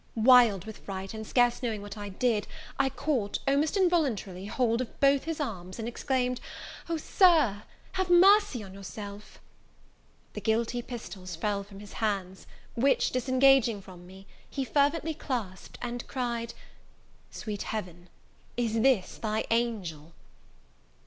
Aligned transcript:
Wild 0.15 0.65
with 0.65 0.79
fright, 0.79 1.13
and 1.13 1.27
scarce 1.27 1.61
knowing 1.61 1.83
what 1.83 1.95
I 1.95 2.09
did, 2.09 2.47
I 2.79 2.89
caught, 2.89 3.37
almost 3.47 3.77
involuntarily, 3.77 4.47
hold 4.47 4.81
of 4.81 4.99
both 4.99 5.25
his 5.25 5.39
arms, 5.39 5.77
and 5.77 5.87
exclaimed, 5.87 6.41
"O, 6.89 6.97
Sir! 6.97 7.61
have 7.91 8.09
mercy 8.09 8.63
on 8.63 8.73
yourself!" 8.73 9.39
The 10.33 10.41
guilty 10.41 10.81
pistols 10.81 11.35
fell 11.35 11.63
from 11.63 11.79
his 11.81 11.93
hands, 12.01 12.47
which, 12.73 13.11
disengaging 13.11 13.79
from 13.83 14.07
me, 14.07 14.25
he 14.49 14.65
fervently 14.65 15.13
clasped, 15.13 15.77
and 15.83 16.07
cried, 16.07 16.55
"Sweet 17.29 17.61
Heaven! 17.61 18.09
is 18.57 18.81
this 18.81 19.19
thy 19.19 19.45
angel?" 19.51 20.13